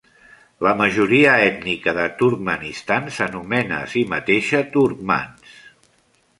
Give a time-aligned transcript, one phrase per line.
[0.67, 5.57] La majoria ètnica de Turkmenistan s'anomena a si mateixa turcmans.